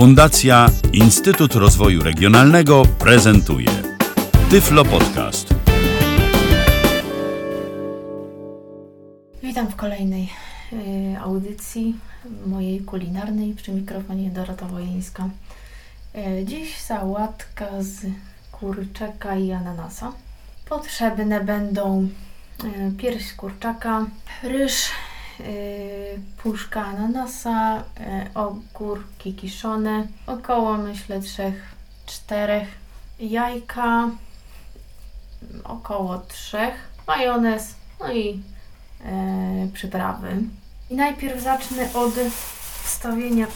[0.00, 3.68] Fundacja Instytut Rozwoju Regionalnego prezentuje
[4.50, 5.54] Tyflo Podcast.
[9.42, 10.28] Witam w kolejnej
[10.72, 11.96] y, audycji
[12.46, 15.28] mojej kulinarnej przy mikrofonie Dorota Wojeńska.
[16.14, 18.06] Y, dziś sałatka z
[18.52, 20.12] kurczaka i ananasa.
[20.68, 22.08] Potrzebne będą
[22.64, 24.06] y, pierś kurczaka,
[24.42, 24.90] ryż,
[26.42, 31.74] puszka ananasa, y, ogórki kiszone, około myślę trzech,
[32.06, 32.68] czterech,
[33.20, 34.10] jajka,
[35.64, 36.74] około trzech,
[37.06, 38.42] majonez, no i
[39.04, 40.42] e, przyprawy.
[40.90, 42.14] I najpierw zacznę od
[42.84, 43.46] wstawienia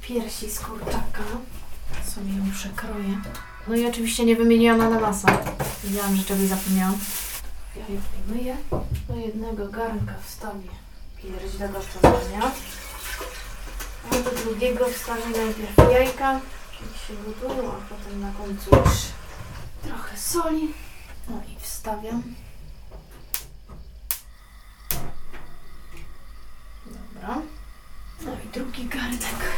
[0.00, 1.24] piersi z kurczaka.
[2.04, 3.20] Sobie ją przekroję.
[3.68, 5.38] No i oczywiście nie wymieniłam ananasa.
[5.84, 6.98] Wiedziałam, że czegoś zapomniałam.
[7.76, 8.56] Ja je wyjmuję.
[9.08, 10.84] Do jednego garnka wstawię
[11.16, 12.52] pierś do gotowania.
[14.10, 16.32] A do drugiego wstawię najpierw jajka.
[16.32, 18.98] Jak się gotują, a potem na końcu już
[19.82, 20.74] trochę soli.
[21.28, 22.22] No i wstawiam.
[26.86, 27.42] Dobra.
[28.22, 29.54] No i drugi garnek.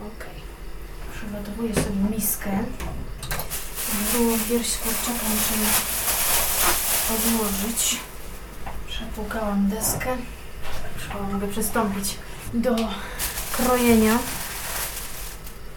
[0.00, 0.24] Ok.
[1.14, 2.64] Przygotowuję sobie miskę.
[4.12, 5.54] Było pierś z kurczaka, muszę
[7.14, 8.00] odłożyć.
[8.88, 10.16] Przepłukałam deskę.
[10.96, 12.18] Już mogę przystąpić
[12.54, 12.76] do
[13.56, 14.18] krojenia.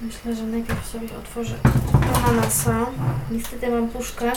[0.02, 1.56] Myślę, że najpierw sobie otworzę
[2.26, 2.86] ananasa.
[3.32, 4.32] Niestety mam puszkę,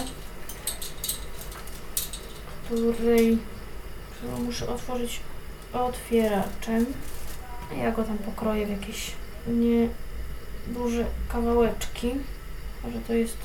[2.65, 3.39] której
[4.47, 5.21] muszę otworzyć
[5.73, 6.87] otwieraczem.
[7.77, 9.13] Ja go tam pokroję w jakieś
[9.47, 12.11] nieduże kawałeczki.
[12.85, 13.37] Może to jest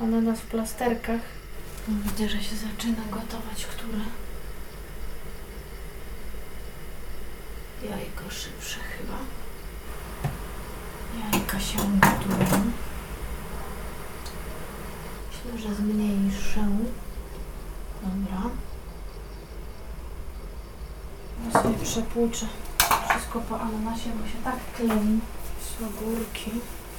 [0.00, 1.20] ananas w plasterkach.
[1.88, 3.98] Widzę, że się zaczyna gotować, które
[7.90, 9.18] jajko szybsze chyba.
[11.32, 12.72] Jajka się gotują.
[15.30, 16.66] Myślę, że zmniejszę.
[18.02, 18.50] Dobra.
[21.44, 22.46] Ja sobie przepłuczę
[23.10, 25.20] wszystko po ananasie, bo się tak klei.
[25.60, 26.50] Z ogórki.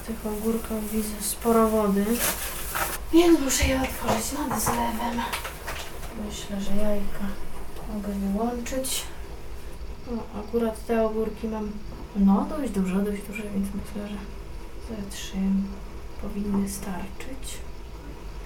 [0.03, 2.05] W tych ogórkach widzę sporo wody.
[3.13, 5.21] Więc muszę je otworzyć nad zlewem.
[6.25, 7.25] Myślę, że jajka
[7.93, 9.03] mogę wyłączyć.
[10.11, 11.71] No, akurat te ogórki mam
[12.15, 14.17] no dość dużo, dość dużo, więc myślę, że
[14.95, 15.37] ze trzy
[16.21, 17.57] powinny starczyć.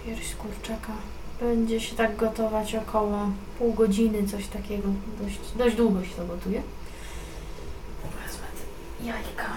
[0.06, 0.94] Pierś kurczaka
[1.40, 3.18] będzie się tak gotować około
[3.60, 4.90] pół godziny, coś takiego.
[5.22, 6.62] Dość, dość długo się to gotuje.
[8.04, 9.54] Wezmę te jajka.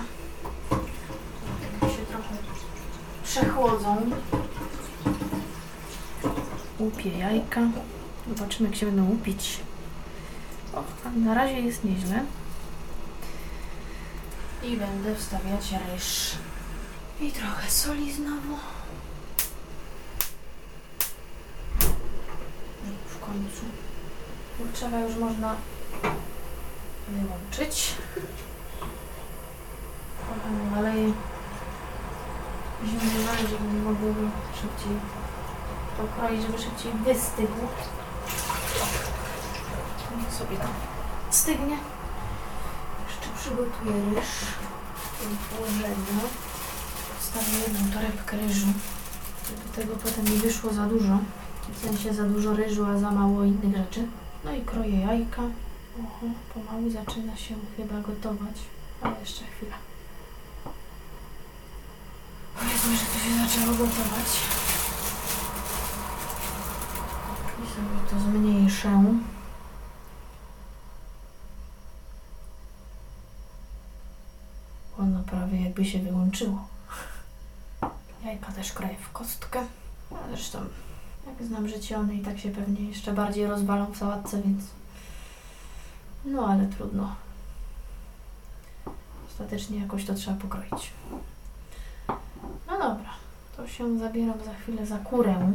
[1.81, 2.35] Się trochę
[3.25, 3.97] przechłodzą.
[6.85, 7.61] Łupię jajka.
[8.29, 9.61] Zobaczymy, jak się będą łupić.
[10.75, 10.85] O,
[11.17, 12.25] na razie jest nieźle.
[14.63, 16.33] I będę wstawiać ryż.
[17.21, 18.57] I trochę soli znowu.
[23.07, 23.63] W końcu.
[24.59, 25.57] Kurczaka już można
[27.09, 27.95] wyłączyć.
[30.19, 31.13] Trochę naleję
[32.85, 34.15] zimny żeby mogły
[34.55, 34.97] szybciej
[35.99, 37.59] pokroić, żeby szybciej wystygł.
[40.19, 40.69] Niech sobie to
[41.31, 41.77] stygnie.
[43.09, 44.31] Jeszcze przygotuję ryż
[45.21, 46.21] do położenia.
[47.21, 48.67] Wstawię jedną torebkę ryżu,
[49.49, 51.19] żeby tego potem nie wyszło za dużo.
[51.75, 54.07] W sensie za dużo ryżu, a za mało innych rzeczy.
[54.45, 55.43] No i kroję jajka.
[55.99, 58.57] Oho, pomału zaczyna się chyba gotować.
[59.03, 59.77] Ale jeszcze chwila.
[62.59, 64.29] Powiedzmy, że to się zaczęło gotować.
[67.63, 69.05] I sobie to zmniejszę.
[74.99, 76.69] Ono prawie jakby się wyłączyło.
[78.25, 79.61] Jajka też kroję w kostkę.
[80.11, 80.59] A Zresztą,
[81.27, 84.65] jak znam życie, one i tak się pewnie jeszcze bardziej rozwalą w sałatce, więc...
[86.25, 87.15] No, ale trudno.
[89.29, 90.93] Ostatecznie jakoś to trzeba pokroić.
[92.67, 93.11] No dobra,
[93.57, 95.53] to się zabieram za chwilę za kurę.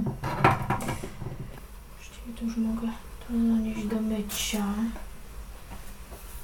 [2.40, 2.88] To już mogę
[3.20, 4.66] to zanieść do mycia.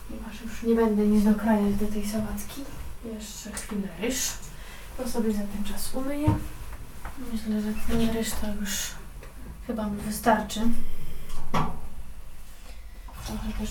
[0.07, 2.61] Ponieważ już nie będę nic dokrajać do tej sałatki.
[3.13, 4.29] Jeszcze chwilę ryż.
[4.97, 6.35] To sobie za ten czas umyję.
[7.33, 8.91] Myślę, że ten ryż to już
[9.67, 10.61] chyba mi wystarczy.
[13.25, 13.69] Trochę też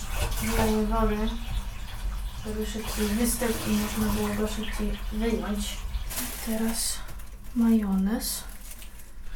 [0.89, 1.17] wody,
[2.45, 5.77] żeby szybciej wystygł i można było go szybciej wyjąć.
[6.45, 6.97] Teraz
[7.55, 8.43] majonez.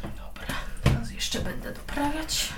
[0.04, 2.54] Dobra, teraz jeszcze będę doprawiać.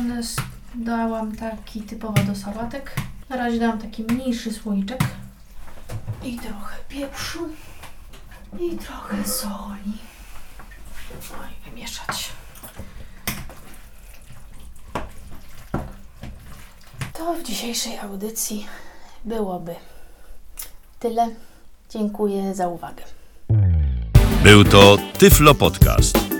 [0.00, 0.36] Majonez
[0.74, 2.94] dałam taki typowo do sałatek.
[3.28, 5.00] Na razie dałam taki mniejszy słoiczek.
[6.24, 7.48] I trochę pieprzu.
[8.60, 9.92] I trochę soli.
[11.10, 12.28] No i wymieszać.
[17.12, 18.66] To w dzisiejszej audycji
[19.24, 19.74] byłoby
[21.00, 21.28] tyle.
[21.90, 23.02] Dziękuję za uwagę.
[24.42, 26.39] Był to Tyflo Podcast.